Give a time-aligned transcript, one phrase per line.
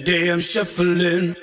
[0.00, 1.36] damn shuffling.